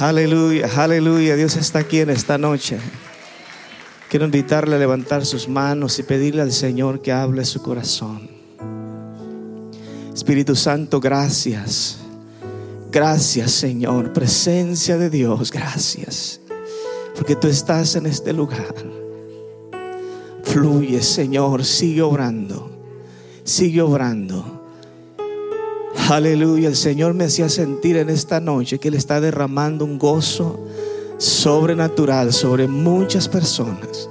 [0.00, 1.34] Aleluya, aleluya.
[1.34, 2.78] Dios está aquí en esta noche.
[4.08, 8.30] Quiero invitarle a levantar sus manos y pedirle al Señor que hable su corazón.
[10.14, 11.98] Espíritu Santo, gracias.
[12.92, 14.12] Gracias, Señor.
[14.12, 16.40] Presencia de Dios, gracias.
[17.16, 18.74] Porque tú estás en este lugar.
[20.44, 21.64] Fluye, Señor.
[21.64, 22.70] Sigue obrando.
[23.42, 24.57] Sigue obrando.
[26.08, 26.68] Aleluya.
[26.68, 30.58] El Señor me hacía sentir en esta noche que Él está derramando un gozo
[31.18, 34.08] sobrenatural sobre muchas personas.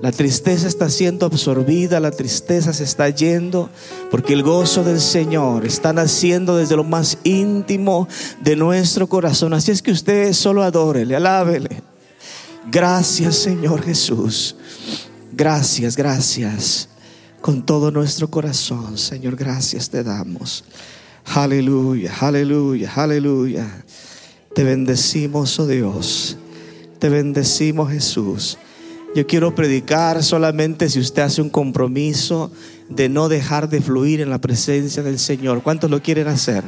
[0.00, 3.68] La tristeza está siendo absorbida, la tristeza se está yendo,
[4.10, 8.08] porque el gozo del Señor está naciendo desde lo más íntimo
[8.40, 9.52] de nuestro corazón.
[9.52, 11.82] Así es que usted solo adórele, alábele.
[12.70, 14.56] Gracias Señor Jesús.
[15.32, 16.88] Gracias, gracias.
[17.42, 20.64] Con todo nuestro corazón, Señor, gracias te damos.
[21.24, 23.84] Aleluya, aleluya, aleluya.
[24.54, 26.36] Te bendecimos, oh Dios.
[26.98, 28.58] Te bendecimos, Jesús.
[29.14, 32.50] Yo quiero predicar solamente si usted hace un compromiso
[32.88, 35.62] de no dejar de fluir en la presencia del Señor.
[35.62, 36.64] ¿Cuántos lo quieren hacer?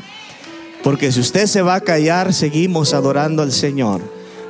[0.83, 4.01] Porque si usted se va a callar, seguimos adorando al Señor.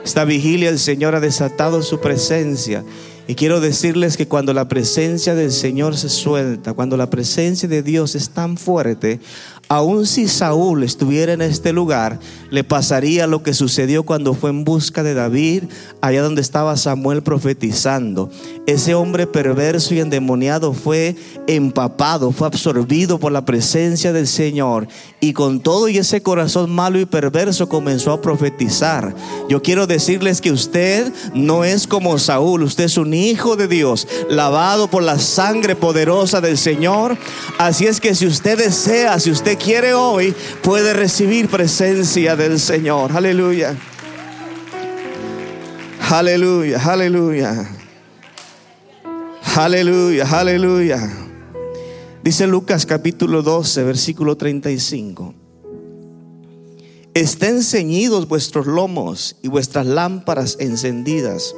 [0.04, 2.84] Esta vigilia el Señor ha desatado su presencia.
[3.30, 7.80] Y quiero decirles que cuando la presencia del Señor se suelta, cuando la presencia de
[7.80, 9.20] Dios es tan fuerte,
[9.72, 12.18] Aun si Saúl estuviera en este lugar,
[12.50, 15.62] le pasaría lo que sucedió cuando fue en busca de David,
[16.00, 18.30] allá donde estaba Samuel profetizando.
[18.66, 21.14] Ese hombre perverso y endemoniado fue
[21.46, 24.88] empapado, fue absorbido por la presencia del Señor
[25.20, 29.14] y con todo y ese corazón malo y perverso comenzó a profetizar.
[29.48, 34.08] Yo quiero decirles que usted no es como Saúl, usted es un hijo de Dios,
[34.28, 37.16] lavado por la sangre poderosa del Señor.
[37.58, 43.12] Así es que si usted desea, si usted quiere hoy, puede recibir presencia del Señor.
[43.14, 43.76] Aleluya.
[46.10, 47.70] Aleluya, aleluya.
[49.56, 51.10] Aleluya, aleluya.
[52.22, 55.34] Dice Lucas capítulo 12, versículo 35.
[57.14, 61.54] Estén ceñidos vuestros lomos y vuestras lámparas encendidas.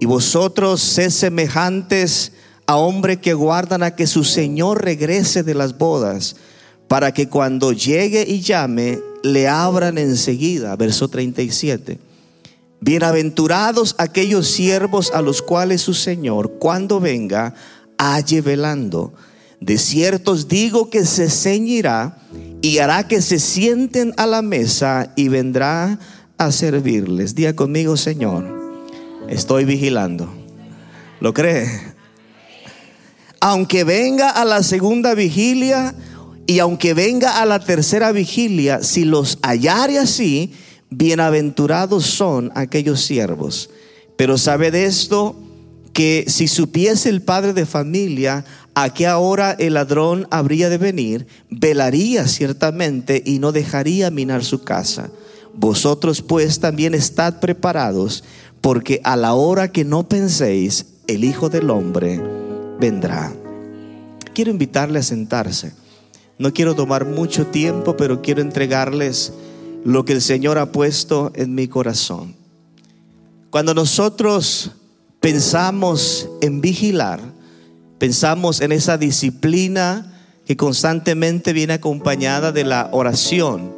[0.00, 2.32] Y vosotros sed semejantes
[2.66, 6.36] a hombre que guardan a que su Señor regrese de las bodas
[6.88, 10.76] para que cuando llegue y llame, le abran enseguida.
[10.76, 11.98] Verso 37.
[12.80, 17.54] Bienaventurados aquellos siervos a los cuales su Señor, cuando venga,
[17.98, 19.14] halle velando.
[19.60, 22.18] De ciertos digo que se ceñirá
[22.60, 25.98] y hará que se sienten a la mesa y vendrá
[26.36, 27.34] a servirles.
[27.34, 28.55] Día conmigo, Señor,
[29.28, 30.32] estoy vigilando.
[31.20, 31.94] ¿Lo cree?
[33.40, 35.94] Aunque venga a la segunda vigilia,
[36.46, 40.52] y aunque venga a la tercera vigilia, si los hallare así,
[40.90, 43.70] bienaventurados son aquellos siervos.
[44.16, 45.34] Pero sabe de esto
[45.92, 48.44] que si supiese el padre de familia
[48.74, 54.62] a qué hora el ladrón habría de venir, velaría ciertamente y no dejaría minar su
[54.62, 55.10] casa.
[55.52, 58.22] Vosotros pues también estad preparados,
[58.60, 62.20] porque a la hora que no penséis, el Hijo del Hombre
[62.80, 63.32] vendrá.
[64.34, 65.72] Quiero invitarle a sentarse.
[66.38, 69.32] No quiero tomar mucho tiempo, pero quiero entregarles
[69.84, 72.34] lo que el Señor ha puesto en mi corazón.
[73.50, 74.72] Cuando nosotros
[75.20, 77.20] pensamos en vigilar,
[77.98, 80.12] pensamos en esa disciplina
[80.44, 83.72] que constantemente viene acompañada de la oración.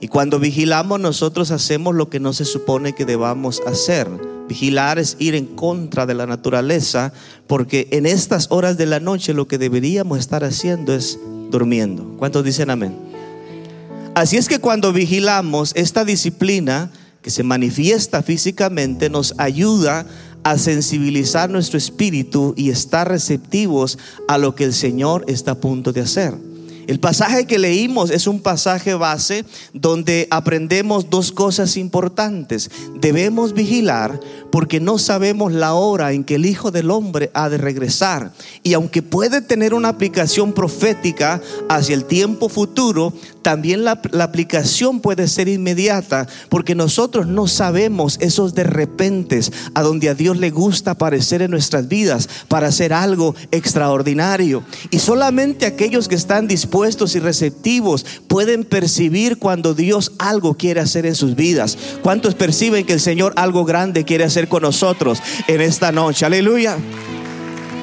[0.00, 4.08] Y cuando vigilamos nosotros hacemos lo que no se supone que debamos hacer.
[4.48, 7.12] Vigilar es ir en contra de la naturaleza,
[7.46, 11.18] porque en estas horas de la noche lo que deberíamos estar haciendo es
[11.50, 12.16] durmiendo.
[12.18, 12.96] ¿Cuántos dicen amén?
[14.14, 16.90] Así es que cuando vigilamos esta disciplina
[17.22, 20.06] que se manifiesta físicamente nos ayuda
[20.42, 25.92] a sensibilizar nuestro espíritu y estar receptivos a lo que el Señor está a punto
[25.92, 26.49] de hacer.
[26.86, 32.70] El pasaje que leímos es un pasaje base donde aprendemos dos cosas importantes.
[33.00, 34.18] Debemos vigilar
[34.50, 38.32] porque no sabemos la hora en que el Hijo del Hombre ha de regresar.
[38.62, 43.12] Y aunque puede tener una aplicación profética hacia el tiempo futuro,
[43.42, 50.08] también la, aplicación puede ser inmediata porque nosotros no sabemos esos de repentes a donde
[50.08, 54.62] a Dios le gusta aparecer en nuestras vidas para hacer algo extraordinario.
[54.90, 56.69] Y solamente aquellos que están dispuestos
[57.14, 61.76] y receptivos pueden percibir cuando Dios algo quiere hacer en sus vidas.
[62.02, 66.24] ¿Cuántos perciben que el Señor algo grande quiere hacer con nosotros en esta noche?
[66.24, 66.78] Aleluya.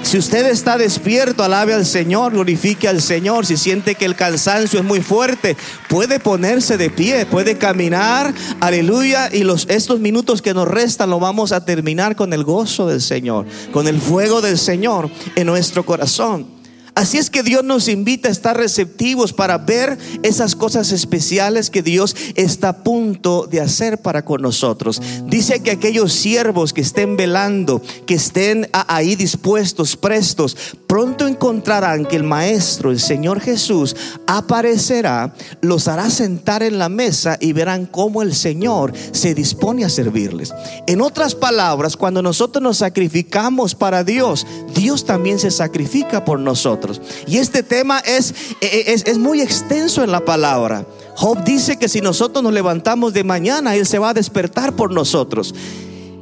[0.04, 3.46] Si usted está despierto, alabe al Señor, glorifique al Señor.
[3.46, 5.58] Si siente que el cansancio es muy fuerte,
[5.90, 9.30] puede ponerse de pie, puede caminar, aleluya.
[9.34, 13.02] Y los, estos minutos que nos restan lo vamos a terminar con el gozo del
[13.02, 16.57] Señor, con el fuego del Señor en nuestro corazón.
[16.98, 21.84] Así es que Dios nos invita a estar receptivos para ver esas cosas especiales que
[21.84, 25.00] Dios está a punto de hacer para con nosotros.
[25.28, 30.58] Dice que aquellos siervos que estén velando, que estén ahí dispuestos, prestos,
[30.88, 33.96] pronto encontrarán que el Maestro, el Señor Jesús,
[34.26, 39.90] aparecerá, los hará sentar en la mesa y verán cómo el Señor se dispone a
[39.90, 40.52] servirles.
[40.88, 46.87] En otras palabras, cuando nosotros nos sacrificamos para Dios, Dios también se sacrifica por nosotros.
[47.26, 50.86] Y este tema es, es, es muy extenso en la palabra.
[51.16, 54.94] Job dice que si nosotros nos levantamos de mañana, Él se va a despertar por
[54.94, 55.54] nosotros.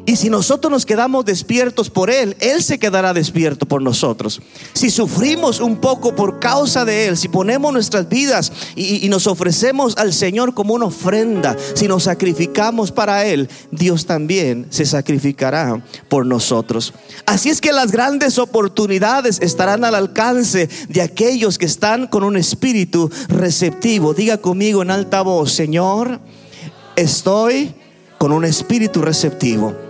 [0.07, 4.39] Y si nosotros nos quedamos despiertos por Él, Él se quedará despierto por nosotros.
[4.73, 9.97] Si sufrimos un poco por causa de Él, si ponemos nuestras vidas y, nos ofrecemos
[9.97, 16.25] al Señor como una ofrenda, si nos sacrificamos para Él, Dios también se sacrificará por
[16.25, 16.93] nosotros.
[17.25, 22.37] Así es que las grandes oportunidades estarán al alcance de aquellos que están con un
[22.37, 24.13] espíritu receptivo.
[24.13, 26.19] Diga conmigo en alta voz, Señor,
[26.95, 27.73] estoy
[28.17, 29.84] con un espíritu receptivo.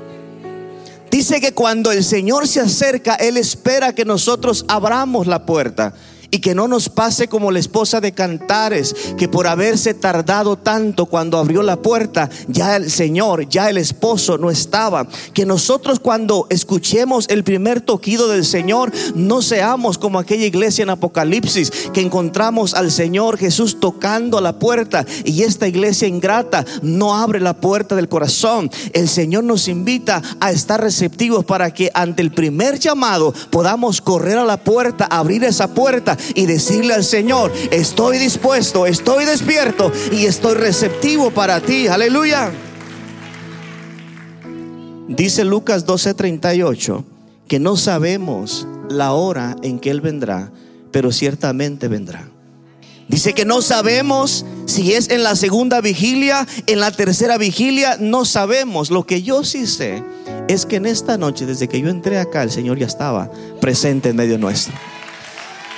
[1.16, 5.94] Dice que cuando el Señor se acerca, Él espera que nosotros abramos la puerta.
[6.36, 11.06] Y que no nos pase como la esposa de Cantares, que por haberse tardado tanto
[11.06, 15.08] cuando abrió la puerta, ya el Señor, ya el esposo no estaba.
[15.34, 20.90] Que nosotros cuando escuchemos el primer toquido del Señor, no seamos como aquella iglesia en
[20.90, 27.40] Apocalipsis, que encontramos al Señor Jesús tocando la puerta y esta iglesia ingrata no abre
[27.40, 28.70] la puerta del corazón.
[28.92, 34.38] El Señor nos invita a estar receptivos para que ante el primer llamado podamos correr
[34.38, 40.26] a la puerta, abrir esa puerta y decirle al Señor, estoy dispuesto, estoy despierto y
[40.26, 41.88] estoy receptivo para ti.
[41.88, 42.52] Aleluya.
[45.08, 47.04] Dice Lucas 12:38
[47.48, 50.52] que no sabemos la hora en que Él vendrá,
[50.92, 52.28] pero ciertamente vendrá.
[53.08, 58.26] Dice que no sabemos si es en la segunda vigilia, en la tercera vigilia, no
[58.26, 58.90] sabemos.
[58.90, 60.04] Lo que yo sí sé
[60.48, 63.30] es que en esta noche, desde que yo entré acá, el Señor ya estaba
[63.62, 64.74] presente en medio nuestro.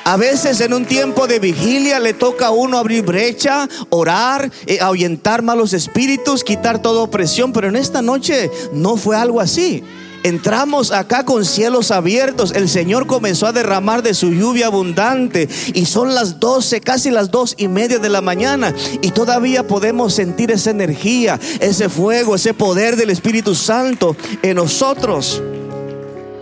[0.07, 4.79] A veces en un tiempo de vigilia le toca a uno abrir brecha, orar, eh,
[4.79, 9.83] ahuyentar malos espíritus, quitar toda opresión, pero en esta noche no fue algo así.
[10.23, 12.53] Entramos acá con cielos abiertos.
[12.55, 15.49] El Señor comenzó a derramar de su lluvia abundante.
[15.73, 18.73] Y son las doce, casi las dos y media de la mañana.
[19.01, 25.41] Y todavía podemos sentir esa energía, ese fuego, ese poder del Espíritu Santo en nosotros.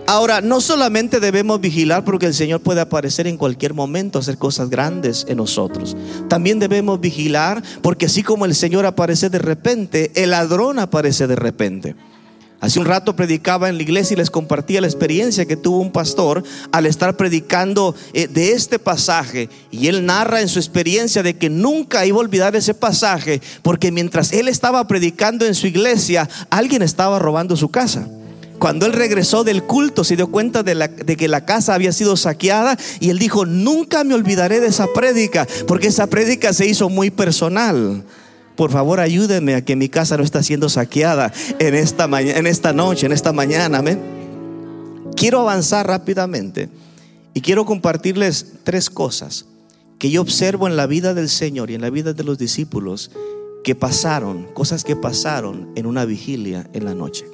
[0.08, 4.70] Ahora, no solamente debemos vigilar porque el Señor puede aparecer en cualquier momento, hacer cosas
[4.70, 5.96] grandes en nosotros.
[6.28, 11.34] También debemos vigilar porque así como el Señor aparece de repente, el ladrón aparece de
[11.34, 11.96] repente.
[12.60, 15.90] Hace un rato predicaba en la iglesia y les compartía la experiencia que tuvo un
[15.90, 16.42] pastor
[16.72, 19.50] al estar predicando eh, de este pasaje.
[19.72, 23.90] Y él narra en su experiencia de que nunca iba a olvidar ese pasaje porque
[23.90, 28.08] mientras él estaba predicando en su iglesia, alguien estaba robando su casa.
[28.58, 32.78] Cuando él regresó del culto se dio cuenta de, que la casa había sido saqueada
[33.00, 37.10] y él dijo, nunca me olvidaré de esa prédica, porque esa prédica se hizo muy
[37.10, 38.04] personal.
[38.56, 42.72] Por favor, ayúdenme a que mi casa no está siendo saqueada en esta, en esta
[42.72, 43.82] noche, en esta mañana.
[45.14, 46.70] Quiero avanzar rápidamente
[47.34, 49.44] y quiero compartirles tres cosas
[49.98, 53.10] que yo observo en la vida del Señor y en la vida de los discípulos
[53.62, 57.26] que pasaron, cosas que pasaron en una vigilia en la noche.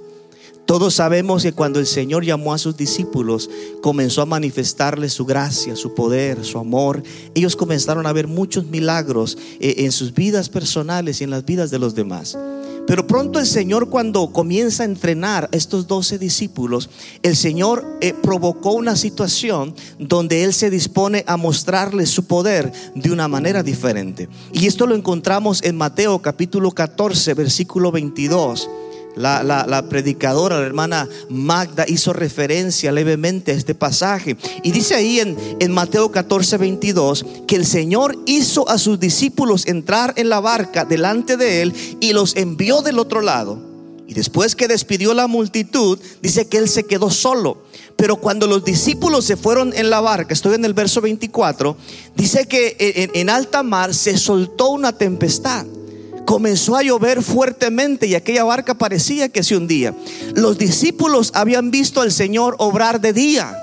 [0.73, 3.51] Todos sabemos que cuando el Señor llamó a sus discípulos,
[3.83, 7.03] comenzó a manifestarles su gracia, su poder, su amor.
[7.35, 11.71] Ellos comenzaron a ver muchos milagros eh, en sus vidas personales y en las vidas
[11.71, 12.39] de los demás.
[12.87, 16.89] Pero pronto el Señor cuando comienza a entrenar a estos doce discípulos,
[17.23, 23.13] el Señor eh, provocó una situación donde Él se dispone a mostrarles su poder de
[23.13, 24.27] una manera diferente.
[24.55, 28.71] Y esto lo encontramos en Mateo capítulo 14, versículo 22.
[29.17, 34.37] La, predicadora, la hermana Magda, hizo referencia levemente a este pasaje.
[34.63, 39.67] Y dice ahí en, en Mateo 14, 22, que el Señor hizo a sus discípulos
[39.67, 43.73] entrar en la barca delante de él y los envió del otro lado.
[44.07, 47.63] Y después que despidió la multitud, dice que él se quedó solo.
[47.97, 51.77] Pero cuando los discípulos se fueron en la barca, estoy en el verso 24,
[52.17, 52.77] dice que
[53.15, 55.67] en alta mar se soltó una tempestad
[56.25, 59.95] comenzó a llover fuertemente y aquella barca parecía que se hundía.
[60.35, 63.57] Los discípulos habían visto al Señor obrar de día,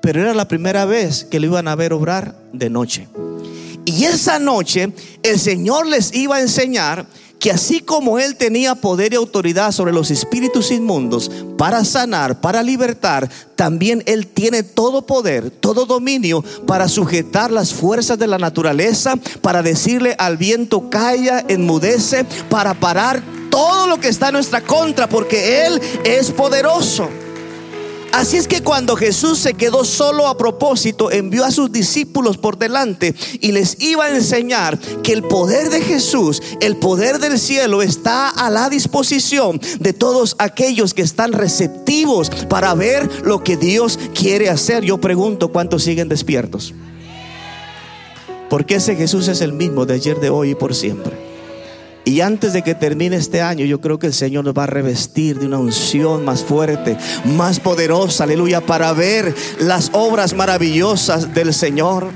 [0.00, 3.08] pero era la primera vez que lo iban a ver obrar de noche.
[3.84, 7.06] Y esa noche el Señor les iba a enseñar
[7.44, 12.62] que así como Él tenía poder y autoridad sobre los espíritus inmundos para sanar, para
[12.62, 19.16] libertar, también Él tiene todo poder, todo dominio para sujetar las fuerzas de la naturaleza,
[19.42, 25.06] para decirle al viento calla, enmudece, para parar todo lo que está en nuestra contra,
[25.06, 27.10] porque Él es poderoso.
[28.14, 32.56] Así es que cuando Jesús se quedó solo a propósito, envió a sus discípulos por
[32.56, 37.82] delante y les iba a enseñar que el poder de Jesús, el poder del cielo
[37.82, 43.98] está a la disposición de todos aquellos que están receptivos para ver lo que Dios
[44.14, 44.84] quiere hacer.
[44.84, 46.72] Yo pregunto, ¿cuántos siguen despiertos?
[48.48, 51.23] Porque ese Jesús es el mismo de ayer, de hoy y por siempre.
[52.04, 54.66] Y antes de que termine este año, yo creo que el Señor nos va a
[54.66, 61.54] revestir de una unción más fuerte, más poderosa, aleluya, para ver las obras maravillosas del
[61.54, 62.10] Señor.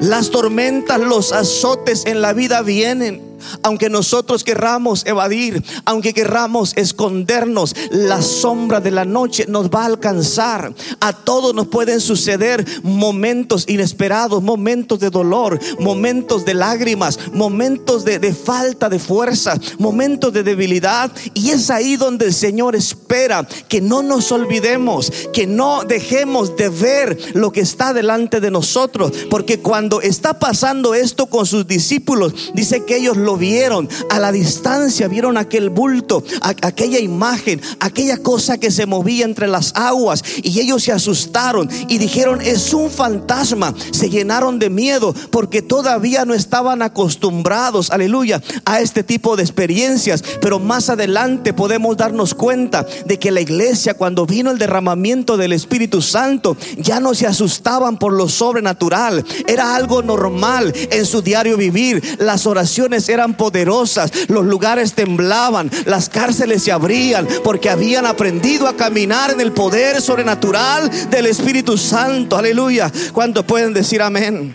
[0.00, 3.33] Las tormentas, los azotes en la vida vienen.
[3.62, 9.86] Aunque nosotros querramos evadir, aunque querramos escondernos, la sombra de la noche nos va a
[9.86, 10.74] alcanzar.
[11.00, 18.18] A todos nos pueden suceder momentos inesperados, momentos de dolor, momentos de lágrimas, momentos de,
[18.18, 21.10] de falta de fuerza, momentos de debilidad.
[21.34, 26.68] Y es ahí donde el Señor espera que no nos olvidemos, que no dejemos de
[26.68, 29.12] ver lo que está delante de nosotros.
[29.30, 34.32] Porque cuando está pasando esto con sus discípulos, dice que ellos lo vieron a la
[34.32, 40.60] distancia, vieron aquel bulto, aquella imagen, aquella cosa que se movía entre las aguas y
[40.60, 43.74] ellos se asustaron y dijeron, es un fantasma.
[43.90, 50.22] Se llenaron de miedo porque todavía no estaban acostumbrados, aleluya, a este tipo de experiencias.
[50.40, 55.52] Pero más adelante podemos darnos cuenta de que la iglesia cuando vino el derramamiento del
[55.52, 59.24] Espíritu Santo ya no se asustaban por lo sobrenatural.
[59.46, 62.02] Era algo normal en su diario vivir.
[62.18, 68.76] Las oraciones eran poderosas, los lugares temblaban, las cárceles se abrían porque habían aprendido a
[68.76, 72.36] caminar en el poder sobrenatural del Espíritu Santo.
[72.36, 72.92] Aleluya.
[73.14, 74.54] ¿Cuántos pueden decir amén?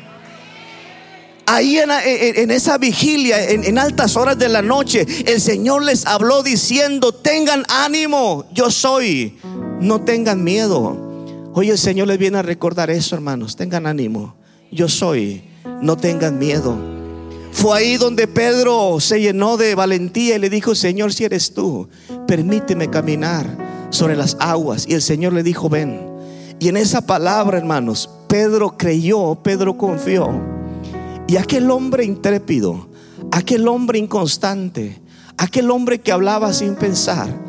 [1.48, 6.44] Ahí en, esa vigilia, en, en altas horas de la noche, el Señor les habló
[6.44, 9.36] diciendo, tengan ánimo, yo soy,
[9.82, 11.10] no tengan miedo.
[11.56, 14.36] Hoy el Señor les viene a recordar eso, hermanos, tengan ánimo,
[14.72, 15.44] yo soy,
[15.82, 16.99] no tengan miedo.
[17.51, 21.89] Fue ahí donde Pedro se llenó de valentía y le dijo, Señor, si eres tú,
[22.27, 23.46] permíteme caminar
[23.89, 24.86] sobre las aguas.
[24.88, 26.00] Y el Señor le dijo, ven.
[26.60, 30.29] Y en esa palabra, hermanos, Pedro creyó, Pedro confió.
[31.27, 32.88] Y aquel hombre intrépido,
[33.32, 35.00] aquel hombre inconstante,
[35.38, 37.49] aquel hombre que hablaba sin pensar,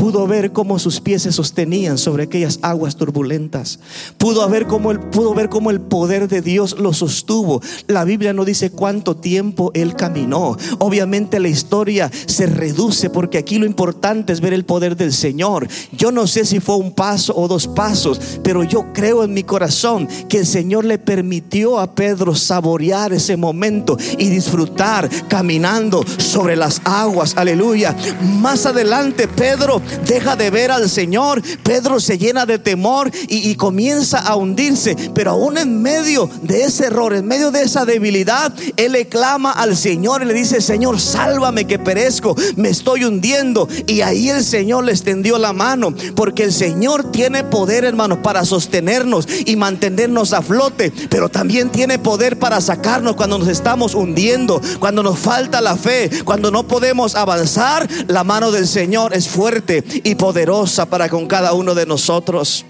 [0.00, 3.80] pudo ver cómo sus pies se sostenían sobre aquellas aguas turbulentas.
[4.16, 7.60] Pudo ver cómo el, pudo ver cómo el poder de Dios lo sostuvo.
[7.86, 10.56] La Biblia no dice cuánto tiempo él caminó.
[10.78, 15.68] Obviamente la historia se reduce porque aquí lo importante es ver el poder del Señor.
[15.92, 19.42] Yo no sé si fue un paso o dos pasos, pero yo creo en mi
[19.42, 26.56] corazón que el Señor le permitió a Pedro saborear ese momento y disfrutar caminando sobre
[26.56, 27.36] las aguas.
[27.36, 27.94] Aleluya.
[28.40, 34.18] Más adelante Pedro deja de ver al Señor, Pedro se llena de temor y, comienza
[34.18, 34.96] a hundirse.
[35.14, 39.52] Pero aún en medio de ese error, en medio de esa debilidad, él le clama
[39.52, 43.68] al Señor y le dice, Señor, sálvame que perezco, me estoy hundiendo.
[43.86, 48.44] Y ahí el Señor le extendió la mano, porque el Señor tiene poder, hermanos, para
[48.44, 54.60] sostenernos y mantenernos a flote, pero también tiene poder para sacarnos cuando nos estamos hundiendo,
[54.78, 59.79] cuando nos falta la fe, cuando no podemos avanzar, la mano del Señor es fuerte
[60.04, 62.64] y poderosa para con cada uno de nosotros.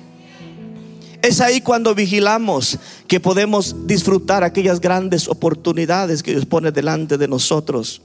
[1.22, 7.28] Es ahí cuando vigilamos que podemos disfrutar aquellas grandes oportunidades que Dios pone delante de
[7.28, 8.00] nosotros.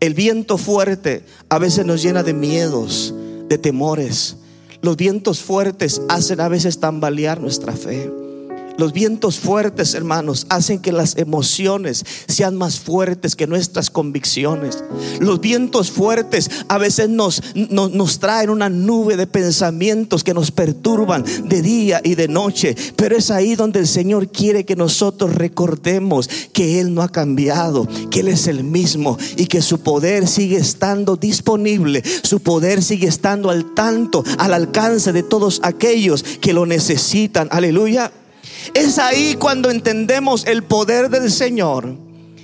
[0.00, 3.14] El viento fuerte a veces nos llena de miedos,
[3.48, 4.36] de temores.
[4.80, 8.10] Los vientos fuertes hacen a veces tambalear nuestra fe.
[8.78, 14.84] Los vientos fuertes, hermanos, hacen que las emociones sean más fuertes que nuestras convicciones.
[15.18, 21.24] Los vientos fuertes a veces nos, nos, traen una nube de pensamientos que nos perturban
[21.44, 22.76] de día y de noche.
[22.96, 27.88] Pero es ahí donde el Señor quiere que nosotros recordemos que Él no ha cambiado,
[28.10, 32.02] que Él es el mismo y que su poder sigue estando disponible.
[32.22, 37.48] Su poder sigue estando al tanto, al alcance de todos aquellos que lo necesitan.
[37.50, 38.12] Aleluya.
[38.74, 41.96] Es ahí cuando entendemos el poder del Señor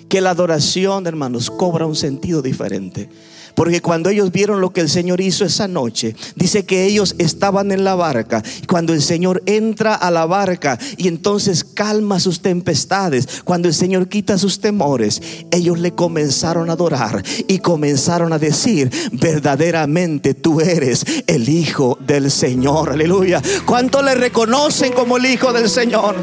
[0.08, 3.08] que la adoración, hermanos, cobra un sentido diferente.
[3.54, 7.72] Porque cuando ellos vieron lo que el Señor hizo esa noche, dice que ellos estaban
[7.72, 8.42] en la barca.
[8.66, 14.08] Cuando el Señor entra a la barca y entonces calma sus tempestades, cuando el Señor
[14.08, 21.04] quita sus temores, ellos le comenzaron a adorar y comenzaron a decir, verdaderamente tú eres
[21.26, 22.90] el Hijo del Señor.
[22.90, 23.42] Aleluya.
[23.66, 26.16] ¿Cuánto le reconocen como el Hijo del Señor?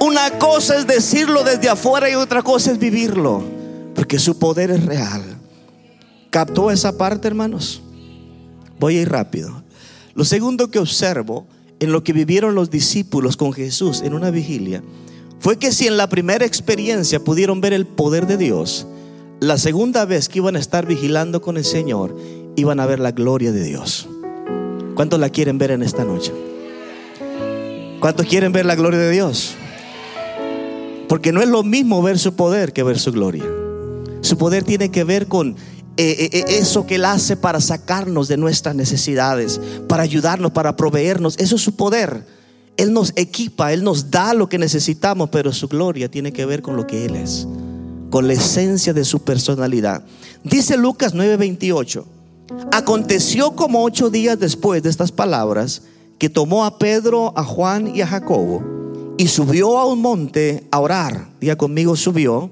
[0.00, 3.42] Una cosa es decirlo desde afuera y otra cosa es vivirlo,
[3.94, 5.37] porque su poder es real.
[6.30, 7.82] ¿Captó esa parte, hermanos?
[8.78, 9.62] Voy a ir rápido.
[10.14, 11.46] Lo segundo que observo
[11.80, 14.82] en lo que vivieron los discípulos con Jesús en una vigilia
[15.40, 18.86] fue que si en la primera experiencia pudieron ver el poder de Dios,
[19.40, 22.16] la segunda vez que iban a estar vigilando con el Señor,
[22.56, 24.08] iban a ver la gloria de Dios.
[24.96, 26.32] ¿Cuántos la quieren ver en esta noche?
[28.00, 29.54] ¿Cuántos quieren ver la gloria de Dios?
[31.08, 33.44] Porque no es lo mismo ver su poder que ver su gloria.
[34.20, 35.56] Su poder tiene que ver con
[35.98, 40.76] eh, eh, eh, eso que Él hace para sacarnos de nuestras necesidades, para ayudarnos, para
[40.76, 41.36] proveernos.
[41.38, 42.24] Eso es su poder.
[42.76, 46.62] Él nos equipa, Él nos da lo que necesitamos, pero su gloria tiene que ver
[46.62, 47.48] con lo que Él es,
[48.10, 50.04] con la esencia de su personalidad.
[50.44, 52.04] Dice Lucas 9:28,
[52.70, 55.82] aconteció como ocho días después de estas palabras,
[56.16, 58.78] que tomó a Pedro, a Juan y a Jacobo
[59.18, 61.26] y subió a un monte a orar.
[61.40, 62.50] Diga conmigo, subió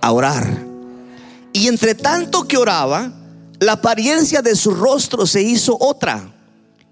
[0.00, 0.71] a orar.
[1.52, 3.12] Y entre tanto que oraba,
[3.60, 6.32] la apariencia de su rostro se hizo otra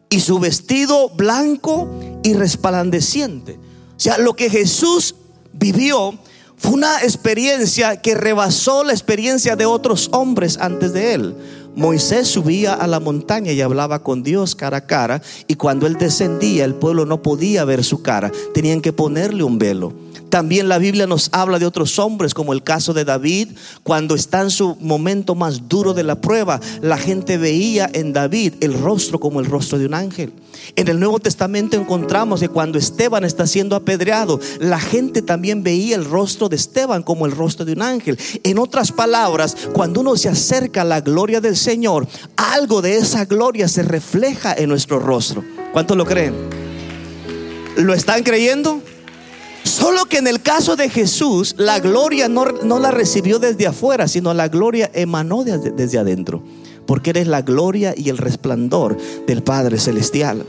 [0.09, 1.88] y su vestido blanco
[2.23, 3.59] y resplandeciente.
[3.97, 5.14] O sea, lo que Jesús
[5.52, 6.19] vivió
[6.57, 11.35] fue una experiencia que rebasó la experiencia de otros hombres antes de él.
[11.75, 15.97] Moisés subía a la montaña y hablaba con Dios cara a cara y cuando él
[15.97, 19.93] descendía el pueblo no podía ver su cara, tenían que ponerle un velo.
[20.29, 23.49] También la Biblia nos habla de otros hombres, como el caso de David,
[23.83, 28.55] cuando está en su momento más duro de la prueba, la gente veía en David
[28.61, 30.33] el rostro como el rostro de un ángel.
[30.76, 35.97] En el Nuevo Testamento encontramos que cuando Esteban está siendo apedreado, la gente también veía
[35.97, 38.19] el rostro de Esteban como el rostro de un ángel.
[38.45, 43.25] En otras palabras, cuando uno se acerca a la gloria del Señor, algo de esa
[43.25, 45.42] gloria se refleja en nuestro rostro.
[45.73, 46.35] ¿Cuántos lo creen?
[47.77, 48.83] ¿Lo están creyendo?
[49.64, 52.44] Solo que en el caso de Jesús, la gloria no,
[52.79, 56.42] la recibió desde afuera, sino la gloria emanó desde adentro.
[56.87, 58.96] Porque eres la gloria y el resplandor
[59.27, 60.44] del Padre Celestial.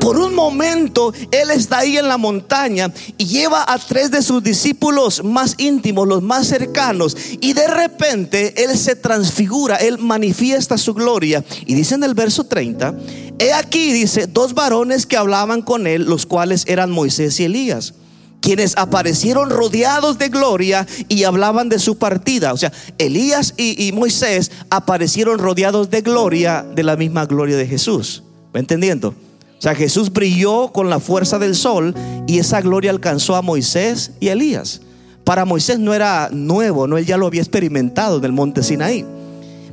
[0.00, 4.42] Por un momento Él está ahí en la montaña y lleva a tres de sus
[4.42, 10.94] discípulos más íntimos, los más cercanos, y de repente Él se transfigura, Él manifiesta su
[10.94, 11.44] gloria.
[11.66, 12.94] Y dice en el verso 30,
[13.38, 17.94] he aquí, dice, dos varones que hablaban con Él, los cuales eran Moisés y Elías
[18.42, 22.52] quienes aparecieron rodeados de gloria y hablaban de su partida.
[22.52, 28.22] O sea, Elías y, Moisés aparecieron rodeados de gloria, de la misma gloria de Jesús.
[28.54, 29.10] ¿Va entendiendo?
[29.10, 31.94] O sea, Jesús brilló con la fuerza del sol
[32.26, 34.82] y esa gloria alcanzó a Moisés y a Elías.
[35.24, 39.06] Para Moisés no era nuevo, no él ya lo había experimentado en el monte Sinaí.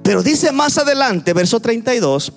[0.03, 2.33] Pero dice más adelante, verso 32,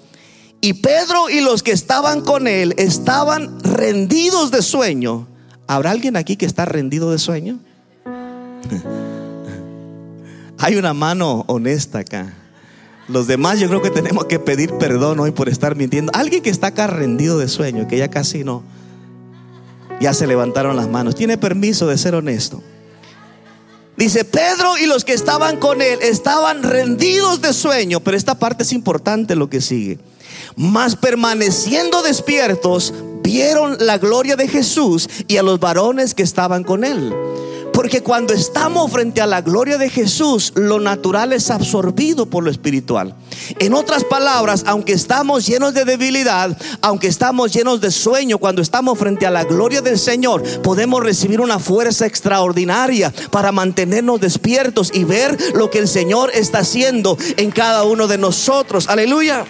[0.62, 5.28] y Pedro y los que estaban con él estaban rendidos de sueño
[5.72, 7.58] ¿Habrá alguien aquí que está rendido de sueño?
[10.58, 12.34] Hay una mano honesta acá.
[13.08, 16.12] Los demás yo creo que tenemos que pedir perdón hoy por estar mintiendo.
[16.14, 18.62] Alguien que está acá rendido de sueño, que ya casi no.
[19.98, 21.14] Ya se levantaron las manos.
[21.14, 22.62] Tiene permiso de ser honesto.
[23.96, 28.64] Dice Pedro y los que estaban con él estaban rendidos de sueño, pero esta parte
[28.64, 29.98] es importante lo que sigue.
[30.54, 36.84] Mas permaneciendo despiertos, vieron la gloria de Jesús y a los varones que estaban con
[36.84, 37.12] él.
[37.72, 42.50] Porque cuando estamos frente a la gloria de Jesús, lo natural es absorbido por lo
[42.50, 43.14] espiritual.
[43.58, 48.98] En otras palabras, aunque estamos llenos de debilidad, aunque estamos llenos de sueño, cuando estamos
[48.98, 55.04] frente a la gloria del Señor, podemos recibir una fuerza extraordinaria para mantenernos despiertos y
[55.04, 58.88] ver lo que el Señor está haciendo en cada uno de nosotros.
[58.88, 59.46] Aleluya.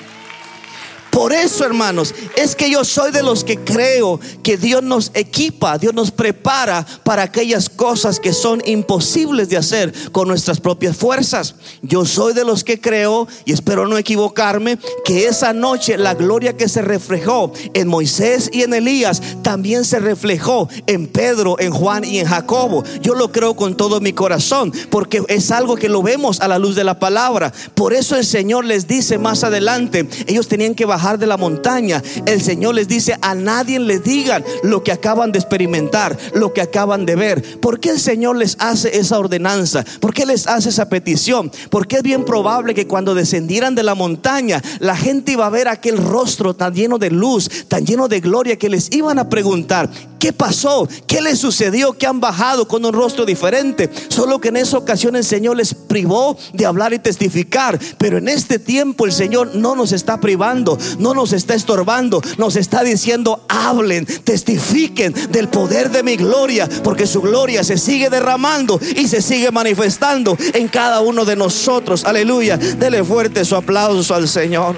[1.12, 5.76] Por eso, hermanos, es que yo soy de los que creo que Dios nos equipa,
[5.76, 11.54] Dios nos prepara para aquellas cosas que son imposibles de hacer con nuestras propias fuerzas.
[11.82, 16.56] Yo soy de los que creo, y espero no equivocarme, que esa noche la gloria
[16.56, 22.06] que se reflejó en Moisés y en Elías también se reflejó en Pedro, en Juan
[22.06, 22.84] y en Jacobo.
[23.02, 26.58] Yo lo creo con todo mi corazón, porque es algo que lo vemos a la
[26.58, 27.52] luz de la palabra.
[27.74, 32.02] Por eso el Señor les dice más adelante, ellos tenían que bajar de la montaña,
[32.26, 36.60] el Señor les dice a nadie le digan lo que acaban de experimentar, lo que
[36.60, 37.60] acaban de ver.
[37.60, 39.84] ¿Por qué el Señor les hace esa ordenanza?
[40.00, 41.50] ¿Por qué les hace esa petición?
[41.70, 45.68] Porque es bien probable que cuando descendieran de la montaña, la gente iba a ver
[45.68, 49.90] aquel rostro tan lleno de luz, tan lleno de gloria, que les iban a preguntar,
[50.22, 50.88] ¿qué pasó?
[51.08, 51.94] ¿Qué les sucedió?
[51.94, 53.90] Que han bajado con un rostro diferente.
[54.06, 57.76] Solo que en esa ocasión el Señor les privó de hablar y testificar.
[57.98, 62.54] Pero en este tiempo el Señor no nos está privando, no nos está estorbando, nos
[62.54, 68.78] está diciendo, hablen, testifiquen del poder de mi gloria, porque su gloria se sigue derramando
[68.94, 72.04] y se sigue manifestando en cada uno de nosotros.
[72.04, 72.58] Aleluya.
[72.58, 74.76] Dele fuerte su aplauso al Señor.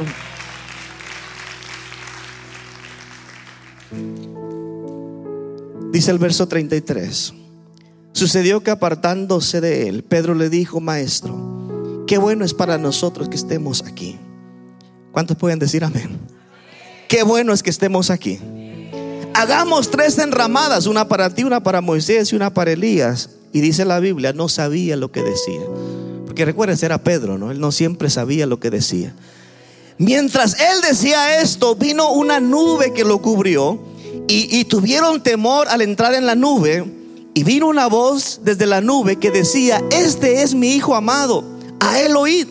[5.94, 7.35] Dice el verso 33.
[8.11, 13.37] Sucedió que apartándose de él, Pedro le dijo, maestro, qué bueno es para nosotros que
[13.37, 14.18] estemos aquí.
[15.12, 16.18] ¿Cuántos pueden decir amén?
[17.07, 18.40] Qué bueno es que estemos aquí.
[19.35, 23.30] Hagamos tres enramadas, una para ti, una para Moisés y una para Elías.
[23.52, 25.62] Y dice la Biblia, no sabía lo que decía.
[26.26, 27.52] Porque recuerden, era Pedro, ¿no?
[27.52, 29.14] Él no siempre sabía lo que decía.
[29.98, 33.93] Mientras él decía esto, vino una nube que lo cubrió
[34.28, 36.84] y, tuvieron temor al entrar en la nube.
[37.34, 41.44] Y vino una voz desde la nube que decía, este es mi hijo amado,
[41.80, 42.46] a él oíd.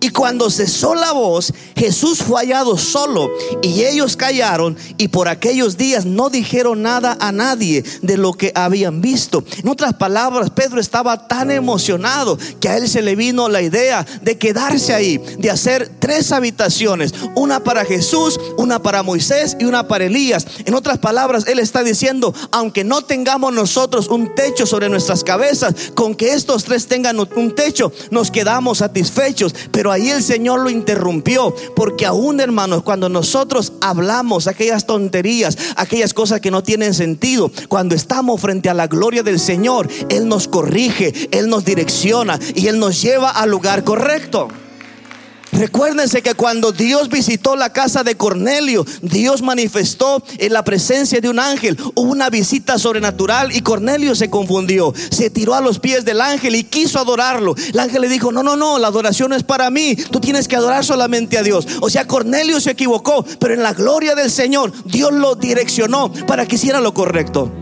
[0.00, 3.30] Y cuando cesó la voz, Jesús fue hallado solo
[3.62, 8.52] y ellos callaron y por aquellos días no dijeron nada a nadie de lo que
[8.54, 9.42] habían visto.
[9.56, 14.04] En otras palabras, Pedro estaba tan emocionado que a él se le vino la idea
[14.20, 19.88] de quedarse ahí, de hacer tres habitaciones, una para Jesús, una para Moisés y una
[19.88, 20.46] para Elías.
[20.66, 25.74] En otras palabras, él está diciendo, aunque no tengamos nosotros un techo sobre nuestras cabezas,
[25.94, 29.54] con que estos tres tengan un techo, nos quedamos satisfechos.
[29.70, 36.14] Pero ahí el Señor lo interrumpió, porque aún hermanos, cuando nosotros hablamos aquellas tonterías, aquellas
[36.14, 40.48] cosas que no tienen sentido, cuando estamos frente a la gloria del Señor, Él nos
[40.48, 44.48] corrige, Él nos direcciona y Él nos lleva al lugar correcto.
[45.52, 51.28] Recuérdense que cuando Dios visitó la casa de Cornelio, Dios manifestó en la presencia de
[51.28, 51.76] un ángel.
[51.94, 54.94] Una visita sobrenatural y Cornelio se confundió.
[55.10, 57.54] Se tiró a los pies del ángel y quiso adorarlo.
[57.72, 59.96] El ángel le dijo, no, no, no, la adoración es para mí.
[59.96, 61.66] Tú tienes que adorar solamente a Dios.
[61.80, 66.46] O sea, Cornelio se equivocó, pero en la gloria del Señor, Dios lo direccionó para
[66.46, 67.59] que hiciera lo correcto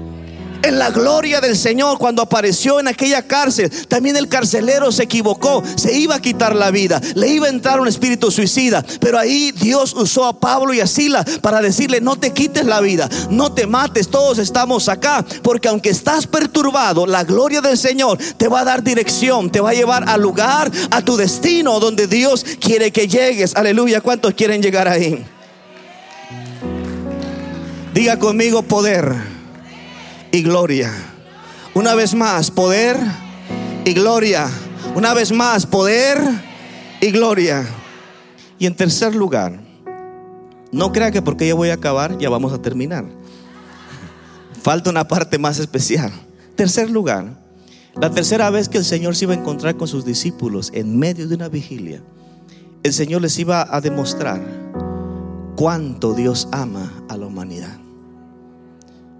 [0.63, 3.71] en la gloria del Señor cuando apareció en aquella cárcel.
[3.89, 7.81] También el carcelero se equivocó, se iba a quitar la vida, le iba a entrar
[7.81, 8.85] un espíritu suicida.
[9.01, 12.81] Pero ahí Dios usó a Pablo y a Sila para decirle, no te quites la
[12.81, 15.25] vida, no te mates, todos estamos acá.
[15.43, 19.71] Porque aunque estás perturbado, la gloria del Señor te va a dar dirección, te va
[19.71, 23.55] a llevar al lugar, a tu destino donde Dios quiere que llegues.
[23.57, 25.25] Aleluya, ¿cuántos quieren llegar ahí?
[27.95, 29.38] Diga conmigo poder
[30.33, 30.93] y gloria.
[31.75, 32.97] Una vez más, poder
[33.85, 34.49] y gloria.
[34.95, 36.19] Una vez más, poder
[37.01, 37.67] y gloria.
[38.59, 39.61] Y en tercer lugar,
[40.73, 43.05] no crea que porque ya voy a acabar, ya vamos a terminar.
[44.63, 46.13] Falta una parte más especial.
[46.57, 47.39] Tercer lugar,
[48.01, 51.29] la tercera vez que el Señor se iba a encontrar con sus discípulos en medio
[51.29, 52.03] de una vigilia,
[52.83, 54.41] el Señor les iba a demostrar
[55.57, 57.88] cuánto Dios ama a la humanidad.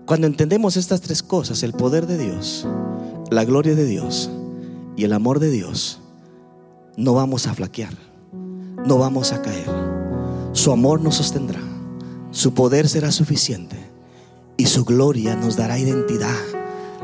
[0.09, 2.67] Cuando entendemos estas tres cosas, el poder de Dios,
[3.31, 4.31] la gloria de Dios
[4.97, 6.01] y el amor de Dios,
[6.97, 7.93] no vamos a flaquear,
[8.87, 9.69] no vamos a caer.
[10.55, 11.61] Su amor nos sostendrá,
[12.31, 13.77] su poder será suficiente
[14.57, 16.41] y su gloria nos dará identidad,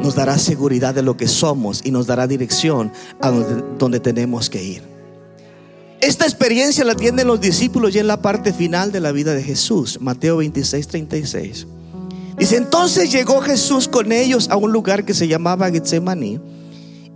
[0.03, 2.91] nos dará seguridad de lo que somos y nos dará dirección
[3.21, 4.83] a donde, tenemos que ir.
[6.01, 9.43] Esta experiencia la tienen los discípulos ya en la parte final de la vida de
[9.43, 11.67] Jesús, Mateo 26, 36.
[12.53, 16.41] Entonces llegó Jesús con ellos a un lugar que se llamaba Getsemaní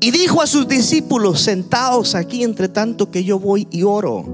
[0.00, 4.24] y dijo a sus discípulos, sentaos aquí entre tanto que yo voy y oro.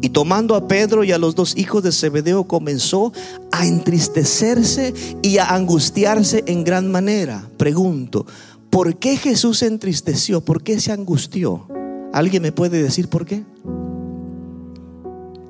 [0.00, 3.12] Y tomando a Pedro y a los dos hijos de Zebedeo comenzó
[3.50, 7.48] a entristecerse y a angustiarse en gran manera.
[7.56, 8.24] Pregunto,
[8.70, 10.40] ¿por qué Jesús se entristeció?
[10.40, 11.66] ¿Por qué se angustió?
[12.12, 13.44] ¿Alguien me puede decir por qué?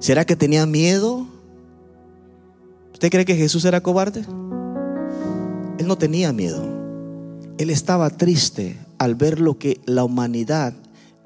[0.01, 1.27] ¿Será que tenía miedo?
[2.93, 4.25] ¿Usted cree que Jesús era cobarde?
[5.79, 6.65] Él no tenía miedo.
[7.59, 10.75] Él estaba triste al ver lo que la humanidad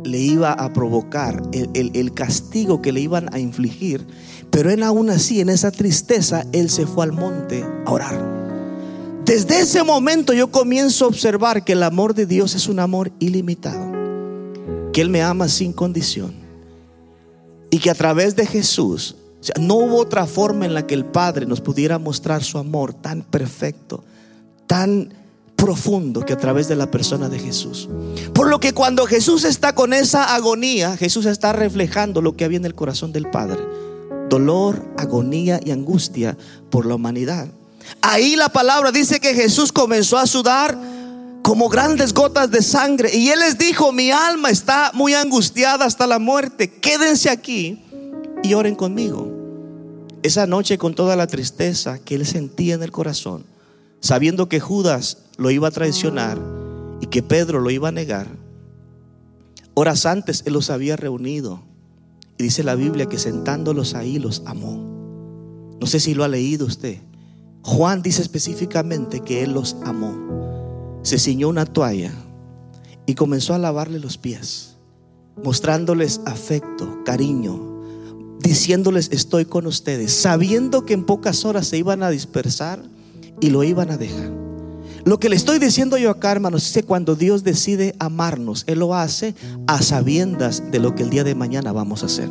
[0.05, 4.05] le iba a provocar, el, castigo que le iban a infligir.
[4.51, 8.43] Pero él aún así, en esa tristeza, él se fue al monte a orar.
[9.25, 13.12] Desde ese momento yo comienzo a observar que el amor de Dios es un amor
[13.21, 13.93] ilimitado,
[14.93, 16.35] que Él me ama sin condición
[17.71, 19.15] y que a través de Jesús
[19.61, 23.23] no hubo otra forma en la que el Padre nos pudiera mostrar su amor tan
[23.23, 24.03] perfecto,
[24.73, 25.13] tan
[25.55, 27.91] profundo que a través de la persona de Jesús.
[28.33, 32.57] Por lo que cuando Jesús está con esa agonía, Jesús está reflejando lo que había
[32.57, 33.59] en el corazón del Padre.
[34.31, 36.39] Dolor, agonía y angustia
[36.71, 37.49] por la humanidad.
[38.01, 40.79] Ahí la palabra dice que Jesús comenzó a sudar
[41.43, 43.15] como grandes gotas de sangre.
[43.15, 46.73] Y Él les dijo, mi alma está muy angustiada hasta la muerte.
[46.81, 47.79] Quédense aquí
[48.43, 49.31] y oren conmigo.
[50.23, 53.52] Esa noche con toda la tristeza que Él sentía en el corazón,
[54.03, 56.38] sabiendo que Judas lo iba a traicionar
[57.01, 58.27] y que Pedro lo iba a negar,
[59.75, 61.62] horas antes Él los había reunido.
[62.37, 64.93] Y dice la Biblia que sentándolos ahí los amó.
[65.81, 66.99] No sé si lo ha leído usted.
[67.62, 71.01] Juan dice específicamente que Él los amó.
[71.03, 72.12] Se ciñó una toalla
[73.07, 74.77] y comenzó a lavarle los pies,
[75.45, 77.81] mostrándoles afecto, cariño,
[78.41, 82.92] diciéndoles estoy con ustedes, sabiendo que en pocas horas se iban a dispersar
[83.43, 84.31] y lo iban a dejar.
[85.05, 88.79] Lo que le estoy diciendo yo acá, hermanos, es que cuando Dios decide amarnos, Él
[88.79, 89.35] lo hace
[89.67, 92.31] a sabiendas de lo que el día de mañana vamos a hacer.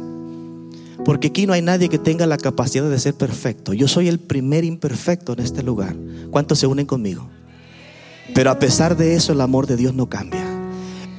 [1.04, 3.74] Porque aquí no hay nadie que tenga la capacidad de ser perfecto.
[3.74, 5.96] Yo soy el primer imperfecto en este lugar.
[6.30, 7.28] ¿Cuántos se unen conmigo?
[8.34, 10.41] Pero a pesar de eso, el amor de Dios no cambia.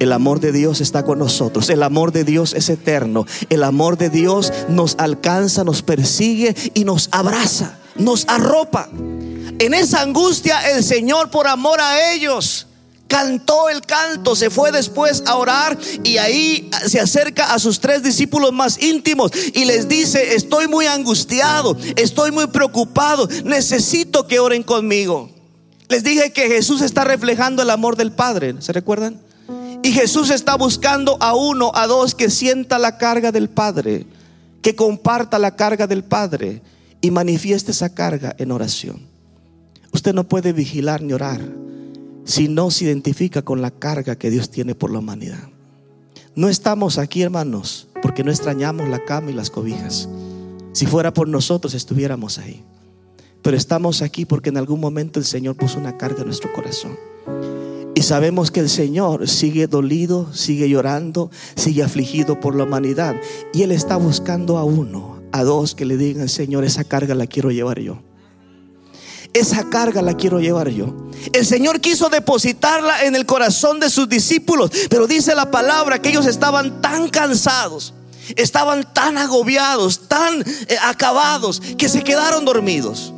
[0.03, 1.69] El amor de Dios está con nosotros.
[1.69, 3.25] El amor de Dios es eterno.
[3.49, 8.89] El amor de Dios nos alcanza, nos persigue y nos abraza, nos arropa.
[8.91, 12.67] En esa angustia el Señor por amor a ellos
[13.07, 18.03] cantó el canto, se fue después a orar y ahí se acerca a sus tres
[18.03, 24.63] discípulos más íntimos y les dice, estoy muy angustiado, estoy muy preocupado, necesito que oren
[24.63, 25.29] conmigo.
[25.87, 29.21] Les dije que Jesús está reflejando el amor del Padre, ¿se recuerdan?
[29.83, 34.05] Y Jesús está buscando a uno, a dos que sienta la carga del Padre,
[34.61, 36.61] que comparta la carga del Padre
[37.01, 39.01] y manifieste esa carga en oración.
[39.91, 41.41] Usted no puede vigilar ni orar
[42.23, 45.49] si no se identifica con la carga que Dios tiene por la humanidad.
[46.33, 50.07] No estamos aquí, hermanos, porque no extrañamos la cama y las cobijas.
[50.71, 52.63] Si fuera por nosotros, estuviéramos ahí.
[53.41, 56.97] Pero estamos aquí porque en algún momento el Señor puso una carga en nuestro corazón.
[58.03, 63.15] Sabemos que el Señor sigue dolido, sigue llorando, sigue afligido por la humanidad.
[63.53, 67.27] Y Él está buscando a uno, a dos que le digan, Señor, esa carga la
[67.27, 67.99] quiero llevar yo
[69.33, 70.93] esa carga la quiero llevar yo.
[71.33, 76.09] El Señor quiso depositarla en el corazón de sus discípulos, pero dice la palabra que
[76.09, 77.93] ellos estaban tan cansados,
[78.35, 83.13] estaban tan agobiados, tan eh, acabados, que se quedaron dormidos.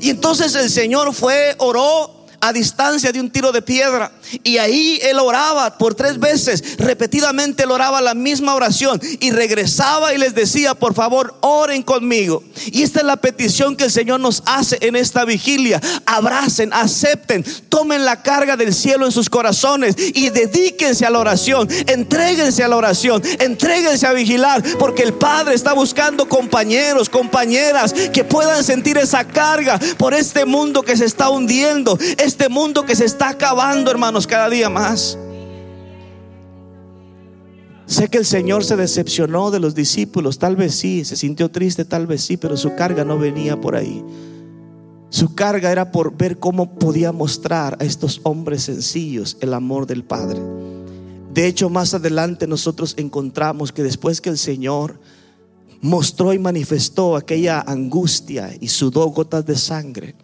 [0.00, 4.12] Y entonces el Señor fue, oró a distancia de un tiro de piedra.
[4.42, 10.14] Y ahí él oraba por tres veces, repetidamente él oraba la misma oración y regresaba
[10.14, 12.42] y les decía, por favor, oren conmigo.
[12.66, 15.80] Y esta es la petición que el Señor nos hace en esta vigilia.
[16.06, 21.68] Abracen, acepten, tomen la carga del cielo en sus corazones y dedíquense a la oración,
[21.86, 28.24] entréguense a la oración, entréguense a vigilar, porque el Padre está buscando compañeros, compañeras que
[28.24, 31.98] puedan sentir esa carga por este mundo que se está hundiendo
[32.30, 35.18] este mundo que se está acabando, hermanos, cada día más.
[37.86, 41.84] Sé que el Señor se decepcionó de los discípulos, tal vez sí, se sintió triste,
[41.84, 44.04] tal vez sí, pero su carga no venía por ahí.
[45.08, 50.04] Su carga era por ver cómo podía mostrar a estos hombres sencillos el amor del
[50.04, 50.40] Padre.
[51.34, 55.00] De hecho, más adelante nosotros encontramos que después que el Señor
[55.80, 60.14] mostró y manifestó aquella angustia y sudó gotas de sangre,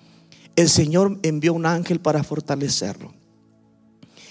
[0.57, 3.12] el Señor envió un ángel para fortalecerlo.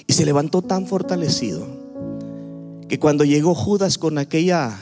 [0.08, 1.68] Y se levantó tan fortalecido
[2.88, 4.78] que cuando llegó Judas con aquella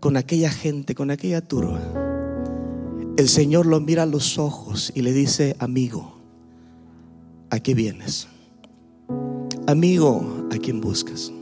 [0.00, 1.80] con aquella gente, con aquella turba,
[3.16, 6.16] el Señor lo mira a los ojos y le dice, "Amigo,
[7.48, 8.28] ¿a qué vienes?
[9.66, 11.32] Amigo, ¿a quién buscas?"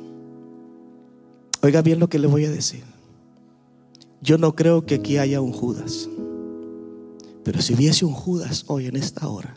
[1.61, 2.85] Oiga bien lo que le voy a decir.
[4.21, 6.09] Yo no creo que aquí haya un Judas.
[7.45, 9.57] Pero si hubiese un Judas hoy en esta hora,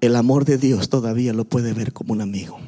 [0.00, 2.58] el amor de Dios todavía lo puede ver como un amigo.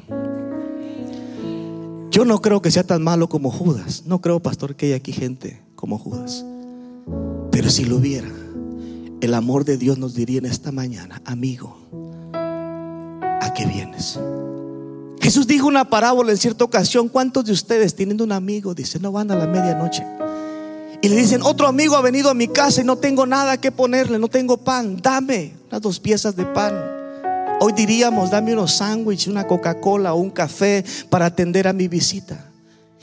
[2.09, 4.03] Yo no creo que sea tan malo como Judas.
[4.05, 6.45] No creo, pastor, que haya aquí gente como Judas.
[7.51, 8.31] Pero si lo hubiera,
[9.19, 11.77] el amor de Dios nos diría en esta mañana, amigo,
[12.33, 14.17] ¿a qué vienes?
[15.19, 17.09] Jesús dijo una parábola en cierta ocasión.
[17.09, 20.05] ¿Cuántos de ustedes teniendo un amigo, dice, no van a la medianoche?
[21.01, 23.71] Y le dicen, otro amigo ha venido a mi casa y no tengo nada que
[23.71, 26.73] ponerle, no tengo pan, dame unas dos piezas de pan.
[27.59, 32.51] Hoy diríamos, dame unos sándwiches, una Coca-Cola o un café para atender a mi visita.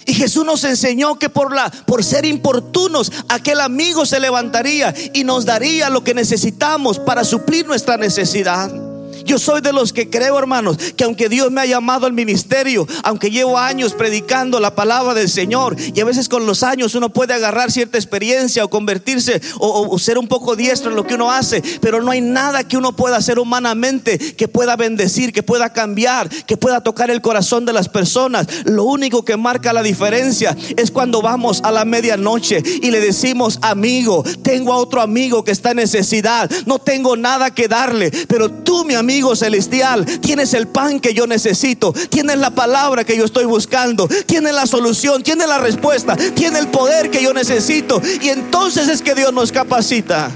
[0.05, 5.25] Y Jesús nos enseñó que por, la, por ser importunos, aquel amigo se levantaría y
[5.25, 8.92] nos daría lo que necesitamos para suplir nuestra necesidad.
[9.25, 12.87] Yo soy de los que creo, hermanos, que aunque Dios me ha llamado al ministerio,
[13.03, 17.11] aunque llevo años predicando la palabra del Señor, y a veces con los años uno
[17.11, 21.31] puede agarrar cierta experiencia o convertirse o, ser un poco diestro en lo que uno
[21.31, 25.73] hace, pero no hay nada que uno pueda hacer humanamente que pueda bendecir, que pueda
[25.73, 28.47] cambiar, que pueda tocar el corazón de las personas.
[28.65, 33.59] Lo único que marca la diferencia es cuando vamos a la medianoche y le decimos,
[33.63, 38.51] amigo, tengo a otro amigo que está en necesidad, no tengo nada que darle, pero
[38.51, 43.15] tú, mi amigo, amigo celestial, tienes el pan que yo necesito, tienes la palabra que
[43.15, 48.01] yo estoy buscando, tienes la solución, tienes la respuesta, tienes el poder que yo necesito.
[48.23, 50.31] Y entonces es que Dios nos capacita.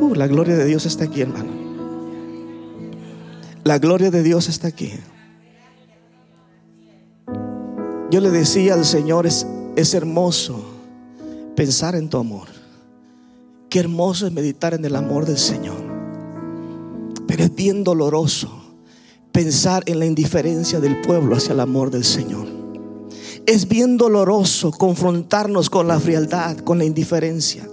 [0.00, 1.52] Uh, la gloria de Dios está aquí, hermano.
[3.64, 4.94] La gloria de Dios está aquí.
[8.10, 10.64] Yo le decía al Señor, es, es hermoso
[11.54, 12.53] pensar en tu amor.
[13.74, 15.82] Qué hermoso es meditar en el amor del Señor.
[17.26, 18.48] Pero es bien doloroso
[19.32, 22.46] pensar en la indiferencia del pueblo hacia el amor del Señor.
[23.46, 27.68] Es bien doloroso confrontarnos con la frialdad, con la indiferencia.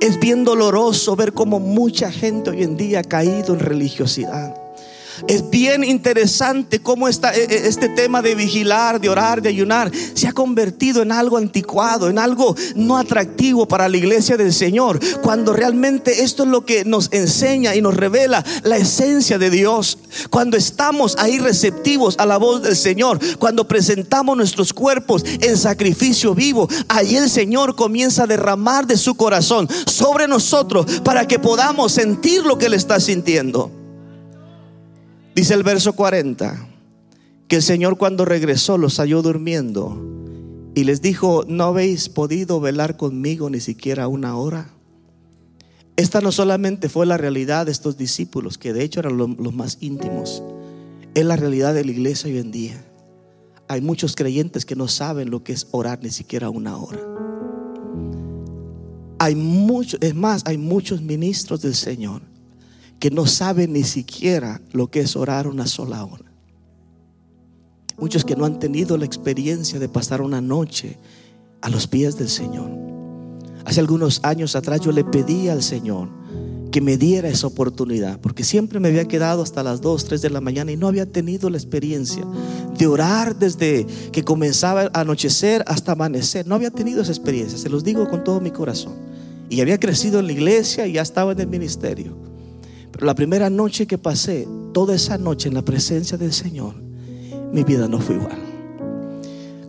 [0.00, 4.63] Es bien doloroso ver cómo mucha gente hoy en día ha caído en religiosidad.
[5.28, 9.90] Es bien interesante cómo está e, e, este tema de vigilar, de orar, de ayunar,
[10.14, 15.00] se ha convertido en algo anticuado, en algo no atractivo para la iglesia del Señor,
[15.22, 19.98] cuando realmente esto es lo que nos enseña y nos revela la esencia de Dios.
[20.30, 26.34] Cuando estamos ahí receptivos a la voz del Señor, cuando presentamos nuestros cuerpos en sacrificio
[26.34, 31.92] vivo, ahí el Señor comienza a derramar de su corazón sobre nosotros para que podamos
[31.92, 33.83] sentir lo que Él está sintiendo.
[35.34, 36.68] Dice el verso 40,
[37.48, 40.00] que el Señor cuando regresó los halló durmiendo
[40.76, 44.70] y les dijo, ¿no habéis podido velar conmigo ni siquiera una hora?
[45.96, 49.78] Esta no solamente fue la realidad de estos discípulos, que de hecho eran los, más
[49.80, 50.40] íntimos,
[51.14, 52.84] es la realidad de la iglesia hoy en día.
[53.66, 57.00] Hay muchos creyentes que no saben lo que es orar ni siquiera una hora.
[59.18, 62.22] Hay muchos, es más, hay muchos ministros del Señor
[63.04, 66.24] que no saben ni siquiera lo que es orar una sola hora.
[67.98, 70.96] Muchos que no han tenido la experiencia de pasar una noche
[71.60, 72.70] a los pies del Señor.
[73.66, 76.08] Hace algunos años atrás yo le pedí al Señor
[76.72, 80.30] que me diera esa oportunidad, porque siempre me había quedado hasta las 2, 3 de
[80.30, 82.24] la mañana y no había tenido la experiencia
[82.78, 86.46] de orar desde que comenzaba a anochecer hasta amanecer.
[86.46, 88.94] No había tenido esa experiencia, se los digo con todo mi corazón.
[89.50, 92.33] Y había crecido en la iglesia y ya estaba en el ministerio.
[92.94, 96.76] Pero la primera noche que pasé, toda esa noche en la presencia del Señor,
[97.52, 98.43] mi vida no fue igual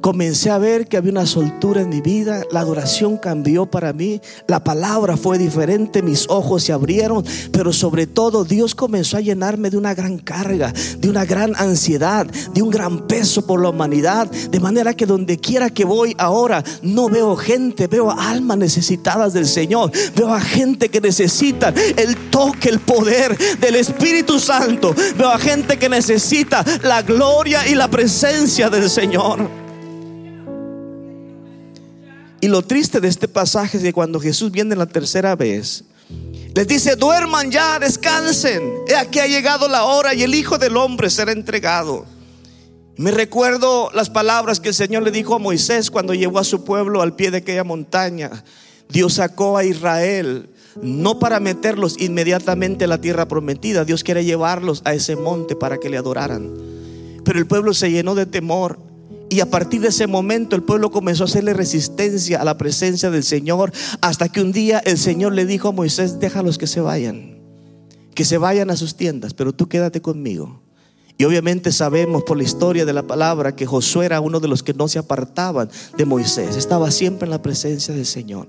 [0.06, 4.22] comencé a ver que había una soltura en mi vida, la adoración cambió para mí,
[4.48, 9.72] la palabra fue diferente, mis ojos se abrieron, pero sobre todo Dios comenzó a llenarme
[9.72, 14.30] de una gran carga, de una gran ansiedad, de un gran peso por la humanidad,
[14.30, 19.48] de manera que donde quiera que voy ahora no veo gente, veo almas necesitadas del
[19.48, 25.40] Señor, veo a gente que necesita el toque, el poder del Espíritu Santo, veo a
[25.40, 29.65] gente que necesita la gloria y la presencia del Señor.
[32.46, 35.84] Y lo triste de este pasaje es que cuando Jesús viene la tercera vez,
[36.54, 38.72] les dice, duerman ya, descansen.
[38.88, 42.06] He aquí ha llegado la hora y el Hijo del Hombre será entregado.
[42.98, 46.64] Me recuerdo las palabras que el Señor le dijo a Moisés cuando llevó a su
[46.64, 48.44] pueblo al pie de aquella montaña.
[48.90, 50.48] Dios sacó a Israel
[50.80, 53.86] no para meterlos inmediatamente a la tierra prometida.
[53.86, 56.54] Dios quiere llevarlos a ese monte para que le adoraran.
[57.24, 58.78] Pero el pueblo se llenó de temor
[59.30, 63.10] y a partir de ese momento el pueblo comenzó a hacerle resistencia a la presencia
[63.10, 66.82] del Señor hasta que un día el Señor le dijo a Moisés, déjalos que se
[66.82, 67.40] vayan,
[68.14, 70.62] que se vayan a sus tiendas, pero tú quédate conmigo.
[71.18, 74.64] Y obviamente sabemos por la historia de la palabra que Josué era uno de los
[74.64, 78.48] que no se apartaban de Moisés, estaba siempre en la presencia del Señor.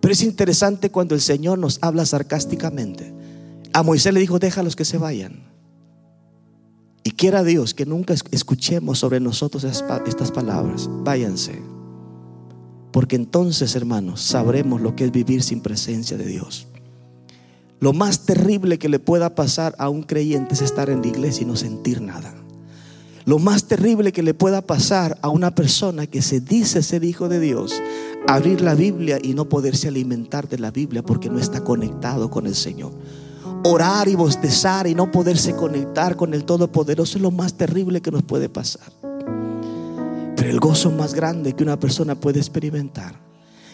[0.00, 3.12] Pero es interesante cuando el Señor nos habla sarcásticamente.
[3.72, 5.55] A Moisés le dijo, déjalos que se vayan.
[7.16, 10.88] Quiera Dios que nunca escuchemos sobre nosotros estas palabras.
[11.02, 11.62] Váyanse.
[12.92, 16.66] Porque entonces, hermanos, sabremos lo que es vivir sin presencia de Dios.
[17.80, 21.44] Lo más terrible que le pueda pasar a un creyente es estar en la iglesia
[21.44, 22.34] y no sentir nada.
[23.24, 27.28] Lo más terrible que le pueda pasar a una persona que se dice ser hijo
[27.28, 27.74] de Dios,
[28.28, 32.46] abrir la Biblia y no poderse alimentar de la Biblia porque no está conectado con
[32.46, 32.92] el Señor.
[33.66, 38.10] Orar y bostezar y no poderse conectar con el Todopoderoso es lo más terrible que
[38.10, 38.92] nos puede pasar.
[40.36, 43.14] Pero el gozo más grande que una persona puede experimentar,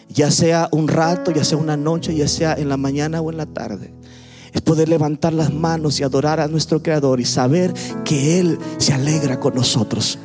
[0.09, 3.37] ya sea un rato, ya sea una noche, ya sea en la mañana o en
[3.37, 3.93] la tarde,
[4.51, 7.73] es poder levantar las manos y adorar a nuestro Creador y saber
[8.05, 10.17] que Él se alegra con nosotros.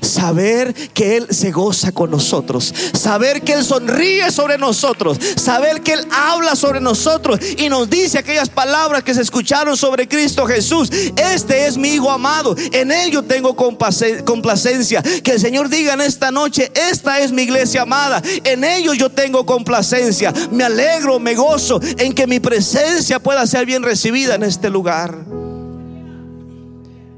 [0.00, 2.74] Saber que Él se goza con nosotros.
[2.92, 5.18] Saber que Él sonríe sobre nosotros.
[5.36, 10.08] Saber que Él habla sobre nosotros y nos dice aquellas palabras que se escucharon sobre
[10.08, 10.90] Cristo Jesús.
[11.16, 12.54] Este es mi Hijo amado.
[12.72, 15.02] En Él yo tengo complacencia.
[15.02, 18.22] Que el Señor diga en esta noche, esta es mi iglesia amada.
[18.44, 20.32] En ellos yo tengo complacencia.
[20.50, 25.18] Me alegro, me gozo en que mi presencia pueda ser bien recibida en este lugar.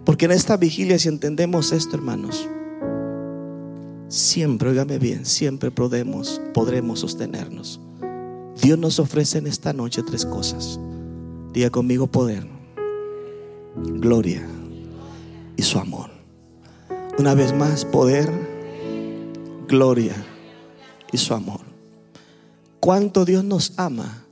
[0.04, 2.48] Porque en esta vigilia, si entendemos esto, hermanos,
[4.12, 7.80] siempre, óigame bien, siempre podemos, podremos sostenernos.
[8.60, 10.78] Dios nos ofrece en esta noche tres cosas.
[11.54, 12.46] Diga conmigo poder,
[13.74, 14.46] gloria
[15.56, 16.10] y su amor.
[17.18, 18.30] Una vez más, poder,
[19.66, 20.14] gloria
[21.10, 21.60] y su amor.
[22.80, 24.24] Cuánto Dios nos ama.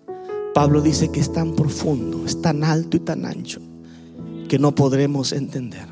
[0.53, 3.61] Pablo dice que es tan profundo, es tan alto y tan ancho
[4.49, 5.90] que no podremos entender.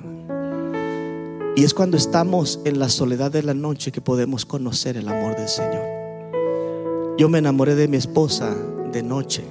[1.58, 5.34] Y es cuando estamos en la soledad de la noche que podemos conocer el amor
[5.34, 7.16] del Señor.
[7.18, 8.54] Yo me enamoré de mi esposa
[8.92, 9.42] de noche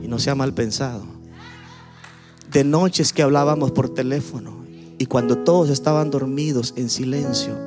[0.00, 1.04] y no sea mal pensado.
[2.52, 4.64] De noches que hablábamos por teléfono
[4.96, 7.58] y cuando todos estaban dormidos en silencio,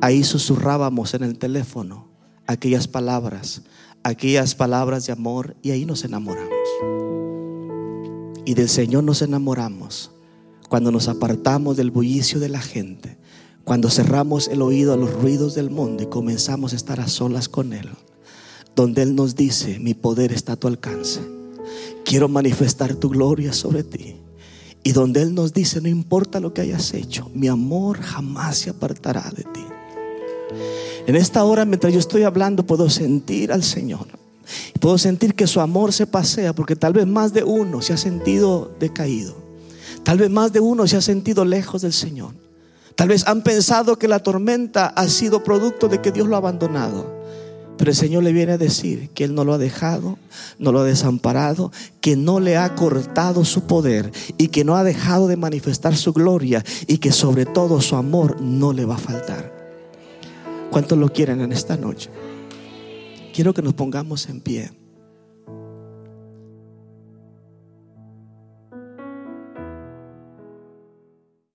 [0.00, 2.08] ahí susurrábamos en el teléfono
[2.48, 3.62] aquellas palabras,
[4.02, 6.50] aquellas palabras de amor y ahí nos enamoramos.
[8.44, 10.10] Y del Señor nos enamoramos
[10.68, 13.16] cuando nos apartamos del bullicio de la gente,
[13.64, 17.48] cuando cerramos el oído a los ruidos del mundo y comenzamos a estar a solas
[17.48, 17.88] con Él,
[18.74, 21.20] donde Él nos dice, mi poder está a tu alcance,
[22.04, 24.16] quiero manifestar tu gloria sobre ti.
[24.82, 28.70] Y donde Él nos dice, no importa lo que hayas hecho, mi amor jamás se
[28.70, 29.64] apartará de ti.
[31.08, 34.06] En esta hora, mientras yo estoy hablando, puedo sentir al Señor.
[34.80, 37.96] Puedo sentir que su amor se pasea, porque tal vez más de uno se ha
[37.96, 39.45] sentido decaído.
[40.06, 42.30] Tal vez más de uno se ha sentido lejos del Señor.
[42.94, 46.38] Tal vez han pensado que la tormenta ha sido producto de que Dios lo ha
[46.38, 47.12] abandonado.
[47.76, 50.16] Pero el Señor le viene a decir que Él no lo ha dejado,
[50.60, 54.84] no lo ha desamparado, que no le ha cortado su poder y que no ha
[54.84, 58.98] dejado de manifestar su gloria y que sobre todo su amor no le va a
[58.98, 59.52] faltar.
[60.70, 62.10] ¿Cuántos lo quieren en esta noche?
[63.34, 64.70] Quiero que nos pongamos en pie.